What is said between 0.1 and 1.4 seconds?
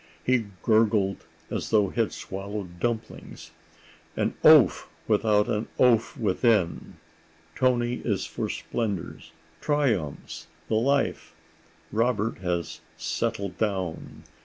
He gurgled